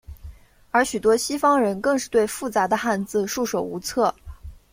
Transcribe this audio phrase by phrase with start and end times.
[0.71, 4.15] 而许多西方人更是对复杂的汉字束手无策。